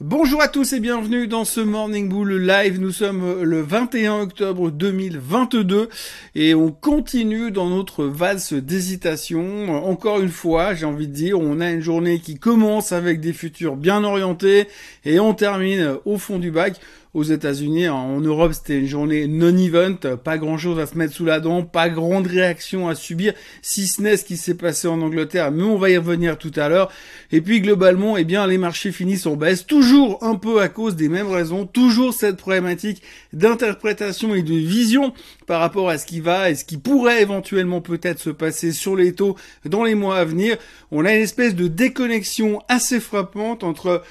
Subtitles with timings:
[0.00, 2.78] Bonjour à tous et bienvenue dans ce Morning Bull Live.
[2.78, 5.88] Nous sommes le 21 octobre 2022
[6.36, 9.74] et on continue dans notre valse d'hésitation.
[9.84, 13.32] Encore une fois, j'ai envie de dire, on a une journée qui commence avec des
[13.32, 14.68] futurs bien orientés
[15.04, 16.78] et on termine au fond du bac
[17.14, 17.88] aux États-Unis.
[17.88, 21.88] En Europe, c'était une journée non-event, pas grand-chose à se mettre sous la dent, pas
[21.88, 25.78] grande réaction à subir, si ce n'est ce qui s'est passé en Angleterre, mais on
[25.78, 26.90] va y revenir tout à l'heure.
[27.32, 30.96] Et puis globalement, eh bien, les marchés finissent en baisse, toujours un peu à cause
[30.96, 35.12] des mêmes raisons, toujours cette problématique d'interprétation et de vision
[35.46, 38.96] par rapport à ce qui va et ce qui pourrait éventuellement peut-être se passer sur
[38.96, 40.56] les taux dans les mois à venir.
[40.90, 44.02] On a une espèce de déconnexion assez frappante entre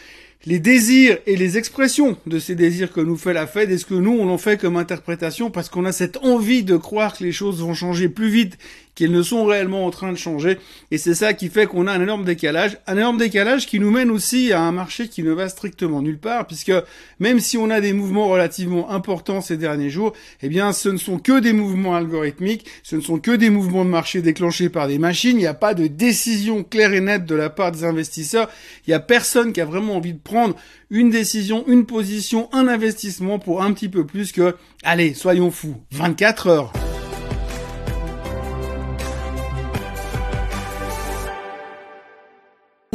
[0.46, 3.94] les désirs et les expressions de ces désirs que nous fait la Fed, est-ce que
[3.94, 7.32] nous, on en fait comme interprétation parce qu'on a cette envie de croire que les
[7.32, 8.58] choses vont changer plus vite
[8.98, 10.58] qu'ils ne sont réellement en train de changer.
[10.90, 12.80] Et c'est ça qui fait qu'on a un énorme décalage.
[12.88, 16.18] Un énorme décalage qui nous mène aussi à un marché qui ne va strictement nulle
[16.18, 16.74] part, puisque
[17.20, 20.98] même si on a des mouvements relativement importants ces derniers jours, eh bien, ce ne
[20.98, 24.88] sont que des mouvements algorithmiques, ce ne sont que des mouvements de marché déclenchés par
[24.88, 25.38] des machines.
[25.38, 28.50] Il n'y a pas de décision claire et nette de la part des investisseurs.
[28.88, 30.56] Il n'y a personne qui a vraiment envie de prendre
[30.90, 35.76] une décision, une position, un investissement pour un petit peu plus que, allez, soyons fous,
[35.92, 36.87] 24 heures.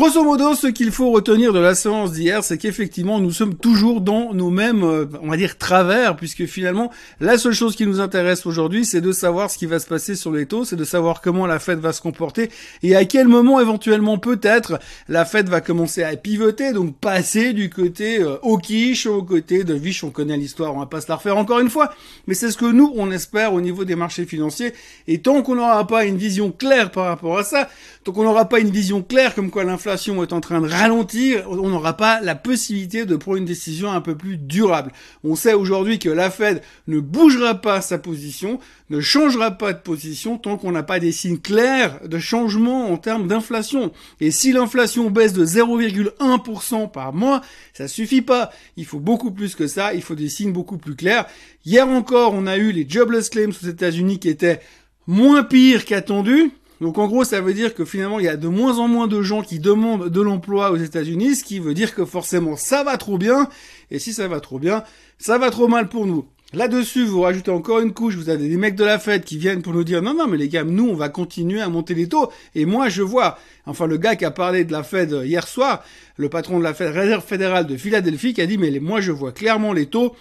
[0.03, 4.01] Grosso modo, ce qu'il faut retenir de la séance d'hier, c'est qu'effectivement, nous sommes toujours
[4.01, 8.01] dans nos mêmes, euh, on va dire, travers, puisque finalement, la seule chose qui nous
[8.01, 10.83] intéresse aujourd'hui, c'est de savoir ce qui va se passer sur les taux, c'est de
[10.83, 12.51] savoir comment la Fed va se comporter
[12.83, 17.71] et à quel moment, éventuellement, peut-être, la Fed va commencer à pivoter, donc passer du
[17.71, 20.03] côté euh, hawkish au côté de viche.
[20.03, 21.95] On connaît l'histoire, on va pas se la refaire encore une fois,
[22.27, 24.73] mais c'est ce que nous, on espère au niveau des marchés financiers.
[25.07, 27.69] Et tant qu'on n'aura pas une vision claire par rapport à ça,
[28.03, 31.45] tant qu'on n'aura pas une vision claire comme quoi l'inflation est en train de ralentir,
[31.51, 34.93] on n'aura pas la possibilité de prendre une décision un peu plus durable.
[35.25, 38.59] On sait aujourd'hui que la Fed ne bougera pas sa position,
[38.91, 42.97] ne changera pas de position tant qu'on n'a pas des signes clairs de changement en
[42.97, 43.93] termes d'inflation.
[44.21, 47.43] Et si l'inflation baisse de 0,1% par mois,
[47.73, 48.51] ça suffit pas.
[48.77, 51.27] Il faut beaucoup plus que ça, il faut des signes beaucoup plus clairs.
[51.65, 54.61] Hier encore, on a eu les jobless claims aux États-Unis qui étaient
[55.07, 56.53] moins pires qu'attendu.
[56.83, 59.07] Donc en gros, ça veut dire que finalement, il y a de moins en moins
[59.07, 62.83] de gens qui demandent de l'emploi aux États-Unis, ce qui veut dire que forcément, ça
[62.83, 63.49] va trop bien.
[63.93, 64.83] Et si ça va trop bien,
[65.17, 66.27] ça va trop mal pour nous.
[66.53, 69.63] Là-dessus, vous rajoutez encore une couche, vous avez des mecs de la fête qui viennent
[69.63, 72.09] pour nous dire non, non, mais les gars, nous, on va continuer à monter les
[72.09, 72.33] taux.
[72.57, 75.85] Et moi, je vois, enfin, le gars qui a parlé de la Fed hier soir,
[76.17, 79.13] le patron de la Fed, Réserve fédérale de Philadelphie, qui a dit, mais moi, je
[79.13, 80.17] vois clairement les taux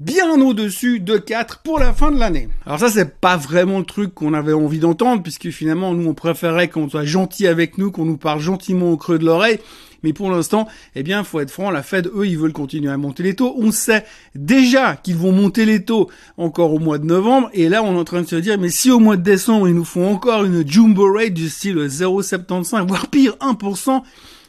[0.00, 2.48] bien au-dessus de 4 pour la fin de l'année.
[2.64, 6.14] Alors ça, c'est pas vraiment le truc qu'on avait envie d'entendre, puisque finalement, nous, on
[6.14, 9.58] préférait qu'on soit gentil avec nous, qu'on nous parle gentiment au creux de l'oreille.
[10.02, 12.96] Mais pour l'instant, eh bien, faut être franc, la Fed, eux, ils veulent continuer à
[12.96, 13.54] monter les taux.
[13.58, 17.50] On sait déjà qu'ils vont monter les taux encore au mois de novembre.
[17.52, 19.68] Et là, on est en train de se dire, mais si au mois de décembre,
[19.68, 24.02] ils nous font encore une jumbo rate du style 0,75, voire pire, 1%,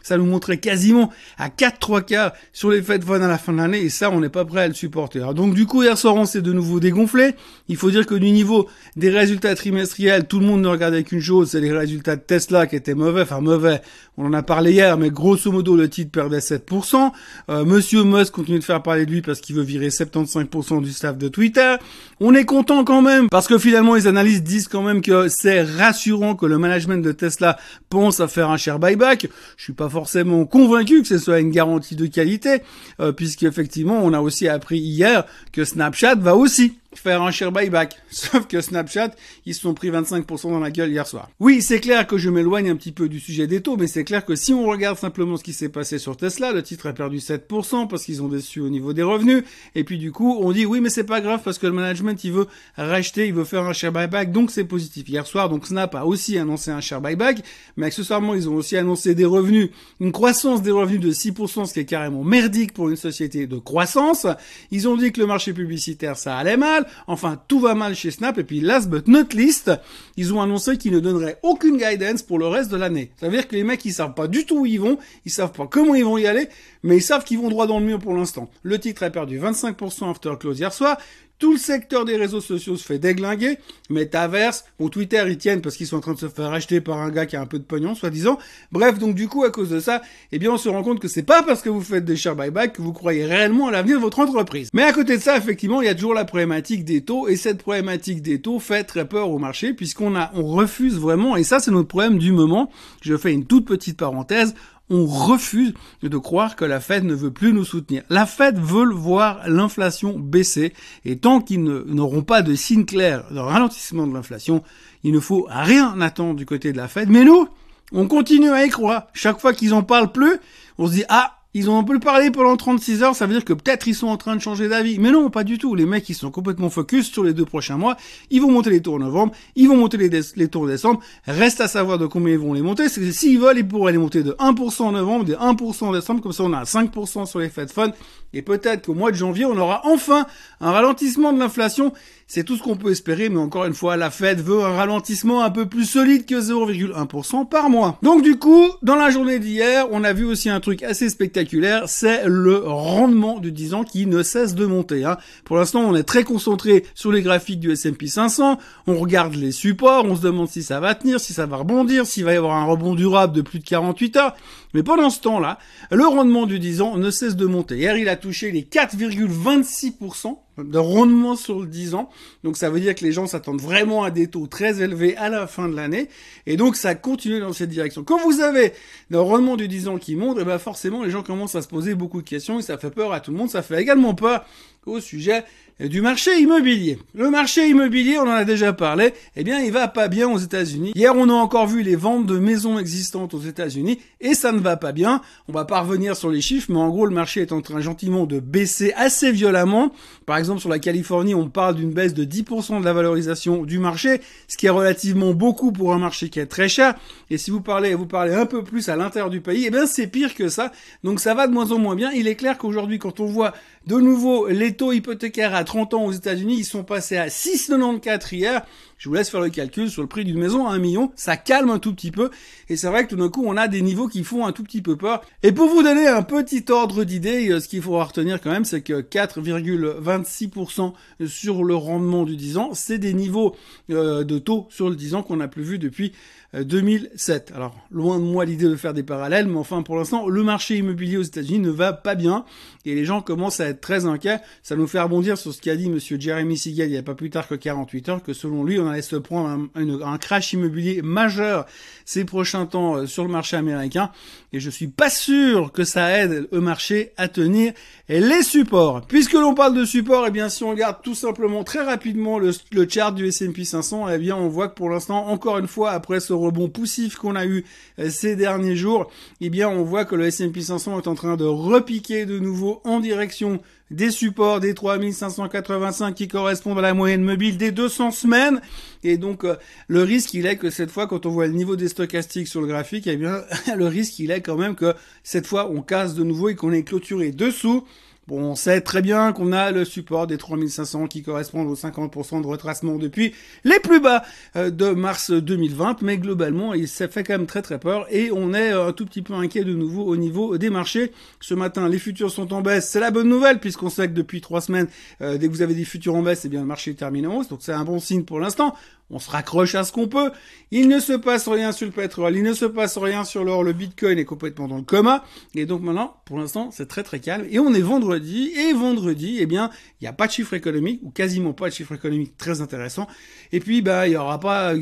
[0.03, 3.53] ça nous montrait quasiment à 4 3 quarts sur les fêtes fun à la fin
[3.53, 5.33] de l'année et ça on n'est pas prêt à le supporter.
[5.33, 7.35] donc du coup hier soir on s'est de nouveau dégonflé.
[7.67, 11.21] Il faut dire que du niveau des résultats trimestriels, tout le monde ne regardait qu'une
[11.21, 13.81] chose, c'est les résultats de Tesla qui étaient mauvais, enfin mauvais.
[14.17, 17.11] On en a parlé hier, mais grosso modo le titre perdait 7%.
[17.49, 20.91] Euh, Monsieur Musk continue de faire parler de lui parce qu'il veut virer 75% du
[20.91, 21.75] staff de Twitter.
[22.19, 25.61] On est content quand même parce que finalement les analystes disent quand même que c'est
[25.61, 27.57] rassurant que le management de Tesla
[27.89, 29.27] pense à faire un share buyback.
[29.57, 32.63] Je suis pas forcément convaincu que ce soit une garantie de qualité,
[32.99, 37.97] euh, puisqu'effectivement, on a aussi appris hier que Snapchat va aussi faire un share buyback.
[38.09, 39.11] Sauf que Snapchat,
[39.45, 41.29] ils se sont pris 25% dans la gueule hier soir.
[41.39, 44.03] Oui, c'est clair que je m'éloigne un petit peu du sujet des taux, mais c'est
[44.03, 46.93] clair que si on regarde simplement ce qui s'est passé sur Tesla, le titre a
[46.93, 49.43] perdu 7% parce qu'ils ont déçu au niveau des revenus.
[49.75, 52.21] Et puis du coup, on dit oui, mais c'est pas grave parce que le management,
[52.23, 55.07] il veut racheter, il veut faire un share buyback, donc c'est positif.
[55.07, 57.43] Hier soir, donc Snap a aussi annoncé un share buyback,
[57.77, 59.69] mais accessoirement, ils ont aussi annoncé des revenus,
[59.99, 63.57] une croissance des revenus de 6%, ce qui est carrément merdique pour une société de
[63.57, 64.27] croissance.
[64.71, 66.80] Ils ont dit que le marché publicitaire, ça allait mal.
[67.07, 68.37] Enfin, tout va mal chez Snap.
[68.37, 69.71] Et puis, last but not least,
[70.17, 73.11] ils ont annoncé qu'ils ne donneraient aucune guidance pour le reste de l'année.
[73.19, 75.31] Ça veut dire que les mecs, ils savent pas du tout où ils vont, ils
[75.31, 76.47] savent pas comment ils vont y aller,
[76.83, 78.49] mais ils savent qu'ils vont droit dans le mur pour l'instant.
[78.63, 80.97] Le titre a perdu 25% after close hier soir.
[81.41, 83.57] Tout le secteur des réseaux sociaux se fait déglinguer.
[83.89, 86.99] Metaverse, bon Twitter ils tiennent parce qu'ils sont en train de se faire acheter par
[86.99, 88.37] un gars qui a un peu de pognon, soi-disant.
[88.71, 91.07] Bref, donc du coup à cause de ça, eh bien on se rend compte que
[91.07, 93.97] c'est pas parce que vous faites des share buyback que vous croyez réellement à l'avenir
[93.97, 94.69] de votre entreprise.
[94.71, 97.37] Mais à côté de ça, effectivement, il y a toujours la problématique des taux et
[97.37, 101.43] cette problématique des taux fait très peur au marché puisqu'on a, on refuse vraiment et
[101.43, 102.69] ça c'est notre problème du moment.
[103.01, 104.53] Je fais une toute petite parenthèse
[104.91, 105.73] on refuse
[106.03, 108.03] de croire que la Fed ne veut plus nous soutenir.
[108.09, 110.73] La Fed veut voir l'inflation baisser
[111.05, 114.63] et tant qu'ils n'auront pas de signe clair de ralentissement de l'inflation,
[115.03, 117.09] il ne faut rien attendre du côté de la Fed.
[117.09, 117.47] Mais nous,
[117.93, 119.07] on continue à y croire.
[119.13, 120.37] Chaque fois qu'ils en parlent plus,
[120.77, 123.43] on se dit ah ils ont un peu parlé pendant 36 heures, ça veut dire
[123.43, 124.99] que peut-être ils sont en train de changer d'avis.
[124.99, 125.75] Mais non, pas du tout.
[125.75, 127.97] Les mecs, ils sont complètement focus sur les deux prochains mois.
[128.29, 131.01] Ils vont monter les taux en novembre, ils vont monter les, taux en décembre.
[131.27, 132.87] Reste à savoir de combien ils vont les monter.
[132.87, 136.21] S'ils veulent, ils pourraient les monter de 1% en novembre, de 1% en décembre.
[136.21, 137.91] Comme ça, on a 5% sur les Fed Fund.
[138.33, 140.25] Et peut-être qu'au mois de janvier, on aura enfin
[140.61, 141.91] un ralentissement de l'inflation
[142.33, 145.43] c'est tout ce qu'on peut espérer, mais encore une fois, la Fed veut un ralentissement
[145.43, 147.97] un peu plus solide que 0,1% par mois.
[148.03, 151.89] Donc du coup, dans la journée d'hier, on a vu aussi un truc assez spectaculaire,
[151.89, 155.03] c'est le rendement du 10 ans qui ne cesse de monter.
[155.03, 155.17] Hein.
[155.43, 158.57] Pour l'instant, on est très concentré sur les graphiques du S&P 500,
[158.87, 162.05] on regarde les supports, on se demande si ça va tenir, si ça va rebondir,
[162.05, 164.35] s'il va y avoir un rebond durable de plus de 48 heures.
[164.73, 165.59] Mais pendant ce temps-là,
[165.91, 167.75] le rendement du 10 ans ne cesse de monter.
[167.75, 172.09] Hier, il a touché les 4,26% de rendement sur le 10 ans.
[172.43, 175.29] Donc ça veut dire que les gens s'attendent vraiment à des taux très élevés à
[175.29, 176.09] la fin de l'année.
[176.45, 178.03] Et donc ça continue dans cette direction.
[178.03, 178.73] Quand vous avez
[179.09, 181.61] le rendement du 10 ans qui monte, et eh ben forcément les gens commencent à
[181.61, 183.49] se poser beaucoup de questions et ça fait peur à tout le monde.
[183.49, 184.45] Ça fait également peur
[184.85, 185.43] au sujet
[185.87, 186.99] du marché immobilier.
[187.15, 190.37] Le marché immobilier, on en a déjà parlé, eh bien, il va pas bien aux
[190.37, 190.91] États-Unis.
[190.95, 194.59] Hier, on a encore vu les ventes de maisons existantes aux États-Unis et ça ne
[194.59, 195.21] va pas bien.
[195.47, 197.81] On va pas revenir sur les chiffres, mais en gros, le marché est en train
[197.81, 199.91] gentiment de baisser assez violemment.
[200.25, 203.79] Par exemple, sur la Californie, on parle d'une baisse de 10% de la valorisation du
[203.79, 206.95] marché, ce qui est relativement beaucoup pour un marché qui est très cher.
[207.29, 209.87] Et si vous parlez, vous parlez un peu plus à l'intérieur du pays, eh bien,
[209.87, 210.71] c'est pire que ça.
[211.03, 212.11] Donc, ça va de moins en moins bien.
[212.11, 213.53] Il est clair qu'aujourd'hui, quand on voit
[213.87, 218.35] de nouveau les taux hypothécaires à 30 ans aux États-Unis, ils sont passés à 6,94
[218.35, 218.65] hier.
[219.01, 221.11] Je vous laisse faire le calcul sur le prix d'une maison à 1 million.
[221.15, 222.29] Ça calme un tout petit peu.
[222.69, 224.61] Et c'est vrai que tout d'un coup, on a des niveaux qui font un tout
[224.61, 225.23] petit peu peur.
[225.41, 228.63] Et pour vous donner un petit ordre d'idée, euh, ce qu'il faudra retenir quand même,
[228.63, 230.93] c'est que 4,26%
[231.25, 233.55] sur le rendement du 10 ans, c'est des niveaux
[233.89, 236.13] euh, de taux sur le 10 ans qu'on n'a plus vu depuis
[236.53, 237.51] 2007.
[237.51, 240.43] Euh, Alors, loin de moi l'idée de faire des parallèles, mais enfin, pour l'instant, le
[240.43, 242.45] marché immobilier aux États-Unis ne va pas bien
[242.85, 244.39] et les gens commencent à être très inquiets.
[244.61, 247.15] Ça nous fait rebondir sur ce qu'a dit monsieur Jeremy Siegel il n'y a pas
[247.15, 251.01] plus tard que 48 heures, que selon lui, on allait se prendre un, crash immobilier
[251.01, 251.65] majeur
[252.05, 254.11] ces prochains temps euh, sur le marché américain.
[254.53, 257.73] Et je suis pas sûr que ça aide le marché à tenir
[258.09, 259.01] les supports.
[259.07, 262.37] Puisque l'on parle de supports, et eh bien, si on regarde tout simplement très rapidement
[262.37, 265.67] le, le chart du S&P 500, eh bien, on voit que pour l'instant, encore une
[265.67, 267.63] fois, après ce rebond poussif qu'on a eu
[267.99, 269.09] euh, ces derniers jours,
[269.39, 272.81] eh bien, on voit que le S&P 500 est en train de repiquer de nouveau
[272.83, 273.61] en direction
[273.91, 278.61] des supports des 3585 qui correspondent à la moyenne mobile des 200 semaines.
[279.03, 279.55] Et donc, euh,
[279.87, 282.61] le risque, il est que cette fois, quand on voit le niveau des stochastiques sur
[282.61, 283.43] le graphique, eh bien,
[283.75, 284.93] le risque, il est quand même que
[285.23, 287.85] cette fois, on casse de nouveau et qu'on est clôturé dessous.
[288.33, 292.47] On sait très bien qu'on a le support des 3500 qui correspondent aux 50% de
[292.47, 293.33] retracement depuis
[293.65, 294.23] les plus bas
[294.55, 298.53] euh, de mars 2020, mais globalement, ça fait quand même très très peur et on
[298.53, 301.11] est euh, un tout petit peu inquiet de nouveau au niveau des marchés.
[301.41, 304.39] Ce matin, les futurs sont en baisse, c'est la bonne nouvelle puisqu'on sait que depuis
[304.39, 304.87] trois semaines,
[305.21, 307.39] euh, dès que vous avez des futurs en baisse, eh bien le marché termine en
[307.39, 308.73] hausse, donc c'est un bon signe pour l'instant
[309.11, 310.31] on se raccroche à ce qu'on peut.
[310.71, 313.63] Il ne se passe rien sur le pétrole, il ne se passe rien sur l'or,
[313.63, 315.25] le bitcoin est complètement dans le coma.
[315.53, 317.45] Et donc maintenant, pour l'instant, c'est très très calme.
[317.49, 319.69] Et on est vendredi, et vendredi, eh bien,
[319.99, 323.07] il n'y a pas de chiffre économique, ou quasiment pas de chiffre économique très intéressant.
[323.51, 324.73] Et puis, bah, il y aura pas,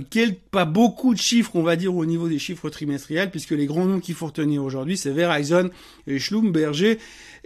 [0.51, 3.85] pas beaucoup de chiffres, on va dire, au niveau des chiffres trimestriels, puisque les grands
[3.85, 5.71] noms qu'il faut retenir aujourd'hui, c'est Verizon,
[6.17, 6.99] Schlumberger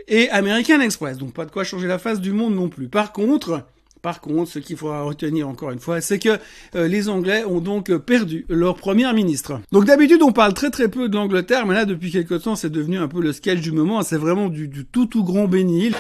[0.08, 1.18] et American Express.
[1.18, 2.90] Donc pas de quoi changer la face du monde non plus.
[2.90, 3.66] Par contre,
[4.04, 6.38] par contre, ce qu'il faudra retenir encore une fois, c'est que
[6.76, 9.62] euh, les Anglais ont donc perdu leur premier ministre.
[9.72, 12.70] Donc d'habitude, on parle très très peu de l'Angleterre, mais là, depuis quelque temps, c'est
[12.70, 14.02] devenu un peu le sketch du moment.
[14.02, 15.96] C'est vraiment du, du tout tout grand bénil.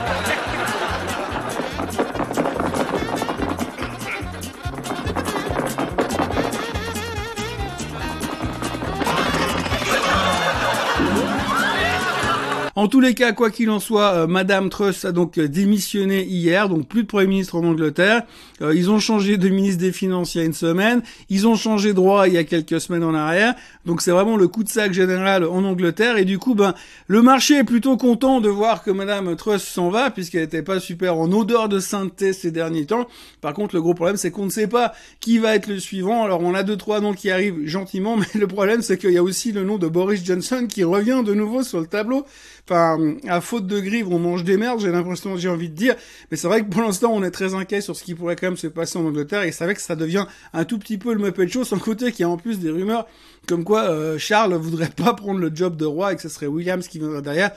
[12.83, 16.25] En tous les cas, quoi qu'il en soit, euh, Madame Truss a donc euh, démissionné
[16.25, 18.23] hier, donc plus de Premier ministre en Angleterre.
[18.61, 21.01] Euh, ils ont changé de ministre des Finances il y a une semaine.
[21.29, 23.55] Ils ont changé de droit il y a quelques semaines en arrière.
[23.85, 26.17] Donc c'est vraiment le coup de sac général en Angleterre.
[26.17, 26.73] Et du coup, ben,
[27.07, 30.79] le marché est plutôt content de voir que Madame Truss s'en va, puisqu'elle n'était pas
[30.79, 33.07] super en odeur de sainteté ces derniers temps.
[33.41, 36.23] Par contre, le gros problème, c'est qu'on ne sait pas qui va être le suivant.
[36.23, 39.17] Alors on a deux, trois noms qui arrivent gentiment, mais le problème, c'est qu'il y
[39.17, 42.25] a aussi le nom de Boris Johnson qui revient de nouveau sur le tableau.
[42.65, 45.95] Enfin, à faute de grive, on mange des merdes, j'ai l'impression, j'ai envie de dire.
[46.31, 48.47] Mais c'est vrai que pour l'instant, on est très inquiet sur ce qui pourrait quand
[48.47, 49.43] même se passer en Angleterre.
[49.43, 52.13] Et c'est vrai que ça devient un tout petit peu le Muppet Show, sans côté
[52.13, 53.05] qu'il y a en plus des rumeurs
[53.47, 56.47] comme quoi euh, Charles voudrait pas prendre le job de roi et que ce serait
[56.47, 57.51] Williams qui viendrait derrière.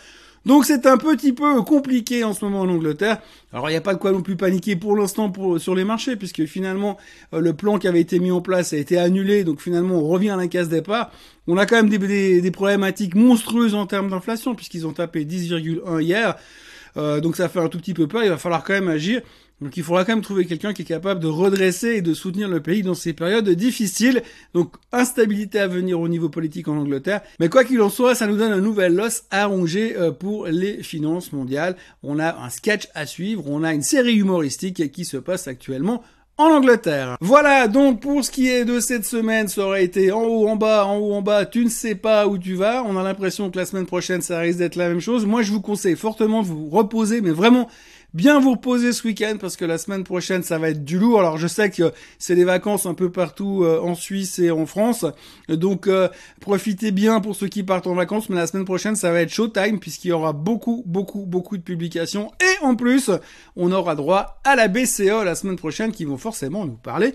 [0.46, 3.18] Donc c'est un petit peu compliqué en ce moment en Angleterre.
[3.52, 6.14] Alors il n'y a pas de quoi non plus paniquer pour l'instant sur les marchés,
[6.14, 6.98] puisque finalement
[7.34, 10.06] euh, le plan qui avait été mis en place a été annulé, donc finalement on
[10.06, 11.10] revient à la case départ.
[11.48, 16.00] On a quand même des, des, problématiques monstrueuses en termes d'inflation, puisqu'ils ont tapé 10,1
[16.00, 16.36] hier.
[16.96, 19.22] Euh, donc ça fait un tout petit peu peur, il va falloir quand même agir.
[19.62, 22.48] Donc il faudra quand même trouver quelqu'un qui est capable de redresser et de soutenir
[22.48, 24.22] le pays dans ces périodes difficiles.
[24.52, 27.22] Donc instabilité à venir au niveau politique en Angleterre.
[27.40, 30.46] Mais quoi qu'il en soit, ça nous donne un nouvel os à ronger euh, pour
[30.46, 31.76] les finances mondiales.
[32.02, 36.02] On a un sketch à suivre, on a une série humoristique qui se passe actuellement
[36.38, 37.16] en Angleterre.
[37.22, 40.56] Voilà donc pour ce qui est de cette semaine, ça aurait été en haut, en
[40.56, 42.84] bas, en haut, en bas, tu ne sais pas où tu vas.
[42.84, 45.24] On a l'impression que la semaine prochaine ça risque d'être la même chose.
[45.24, 47.68] Moi je vous conseille fortement de vous reposer, mais vraiment
[48.16, 51.20] bien vous reposer ce week-end parce que la semaine prochaine ça va être du lourd.
[51.20, 54.64] Alors je sais que c'est des vacances un peu partout euh, en Suisse et en
[54.64, 55.04] France,
[55.48, 56.08] donc euh,
[56.40, 58.30] profitez bien pour ceux qui partent en vacances.
[58.30, 61.62] Mais la semaine prochaine ça va être showtime puisqu'il y aura beaucoup, beaucoup, beaucoup de
[61.62, 63.10] publications et en plus
[63.54, 67.12] on aura droit à la BCE la semaine prochaine qui vont forcément nous parler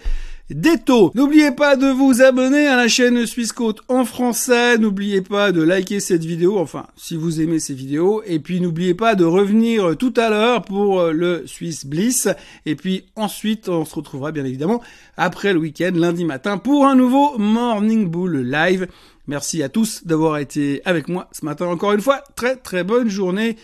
[1.15, 4.77] N'oubliez pas de vous abonner à la chaîne Suisse Côte en français.
[4.77, 8.21] N'oubliez pas de liker cette vidéo, enfin, si vous aimez ces vidéos.
[8.25, 12.27] Et puis, n'oubliez pas de revenir tout à l'heure pour euh, le Swiss Bliss.
[12.65, 14.81] Et puis, ensuite, on se retrouvera bien évidemment
[15.15, 18.87] après le week-end, lundi matin, pour un nouveau Morning Bull Live.
[19.27, 22.23] Merci à tous d'avoir été avec moi ce matin encore une fois.
[22.35, 23.55] Très, très bonne journée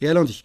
[0.00, 0.42] et à lundi.